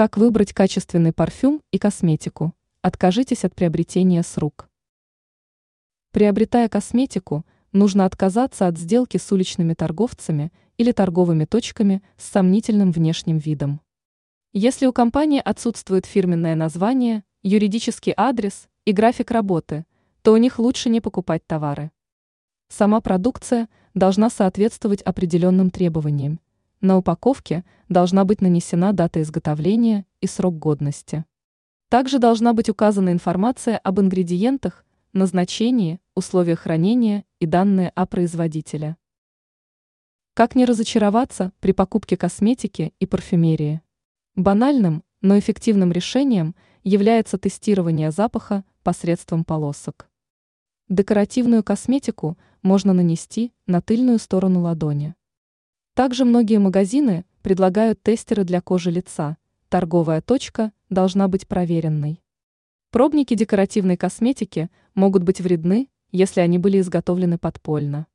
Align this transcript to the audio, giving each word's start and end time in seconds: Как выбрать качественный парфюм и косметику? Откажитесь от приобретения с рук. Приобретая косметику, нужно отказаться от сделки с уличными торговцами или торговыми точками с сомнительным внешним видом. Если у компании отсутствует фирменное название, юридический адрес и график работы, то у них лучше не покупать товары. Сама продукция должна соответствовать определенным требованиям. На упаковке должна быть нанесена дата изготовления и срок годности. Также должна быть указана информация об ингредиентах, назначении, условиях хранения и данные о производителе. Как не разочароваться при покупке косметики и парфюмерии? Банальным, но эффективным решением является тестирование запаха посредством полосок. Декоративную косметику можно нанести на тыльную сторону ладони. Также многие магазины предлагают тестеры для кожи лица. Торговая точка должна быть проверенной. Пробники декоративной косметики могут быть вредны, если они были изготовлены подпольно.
Как 0.00 0.16
выбрать 0.16 0.54
качественный 0.54 1.12
парфюм 1.12 1.60
и 1.72 1.78
косметику? 1.78 2.54
Откажитесь 2.80 3.44
от 3.44 3.54
приобретения 3.54 4.22
с 4.22 4.38
рук. 4.38 4.66
Приобретая 6.10 6.70
косметику, 6.70 7.44
нужно 7.72 8.06
отказаться 8.06 8.66
от 8.66 8.78
сделки 8.78 9.18
с 9.18 9.30
уличными 9.30 9.74
торговцами 9.74 10.54
или 10.78 10.92
торговыми 10.92 11.44
точками 11.44 12.02
с 12.16 12.30
сомнительным 12.30 12.92
внешним 12.92 13.36
видом. 13.36 13.82
Если 14.54 14.86
у 14.86 14.92
компании 14.94 15.42
отсутствует 15.44 16.06
фирменное 16.06 16.54
название, 16.54 17.22
юридический 17.42 18.14
адрес 18.16 18.70
и 18.86 18.92
график 18.92 19.30
работы, 19.30 19.84
то 20.22 20.32
у 20.32 20.38
них 20.38 20.58
лучше 20.58 20.88
не 20.88 21.02
покупать 21.02 21.46
товары. 21.46 21.90
Сама 22.70 23.02
продукция 23.02 23.68
должна 23.92 24.30
соответствовать 24.30 25.02
определенным 25.02 25.70
требованиям. 25.70 26.40
На 26.82 26.96
упаковке 26.96 27.62
должна 27.90 28.24
быть 28.24 28.40
нанесена 28.40 28.94
дата 28.94 29.20
изготовления 29.20 30.06
и 30.22 30.26
срок 30.26 30.58
годности. 30.58 31.26
Также 31.90 32.18
должна 32.18 32.54
быть 32.54 32.70
указана 32.70 33.12
информация 33.12 33.76
об 33.76 34.00
ингредиентах, 34.00 34.86
назначении, 35.12 36.00
условиях 36.14 36.60
хранения 36.60 37.24
и 37.38 37.44
данные 37.44 37.90
о 37.94 38.06
производителе. 38.06 38.96
Как 40.32 40.54
не 40.54 40.64
разочароваться 40.64 41.52
при 41.60 41.72
покупке 41.72 42.16
косметики 42.16 42.94
и 42.98 43.04
парфюмерии? 43.04 43.82
Банальным, 44.34 45.04
но 45.20 45.38
эффективным 45.38 45.92
решением 45.92 46.54
является 46.82 47.36
тестирование 47.36 48.10
запаха 48.10 48.64
посредством 48.82 49.44
полосок. 49.44 50.08
Декоративную 50.88 51.62
косметику 51.62 52.38
можно 52.62 52.94
нанести 52.94 53.52
на 53.66 53.82
тыльную 53.82 54.18
сторону 54.18 54.62
ладони. 54.62 55.14
Также 56.00 56.24
многие 56.24 56.56
магазины 56.56 57.26
предлагают 57.42 58.02
тестеры 58.02 58.44
для 58.44 58.62
кожи 58.62 58.90
лица. 58.90 59.36
Торговая 59.68 60.22
точка 60.22 60.72
должна 60.88 61.28
быть 61.28 61.46
проверенной. 61.46 62.22
Пробники 62.90 63.34
декоративной 63.34 63.98
косметики 63.98 64.70
могут 64.94 65.24
быть 65.24 65.42
вредны, 65.42 65.90
если 66.10 66.40
они 66.40 66.56
были 66.56 66.80
изготовлены 66.80 67.36
подпольно. 67.36 68.06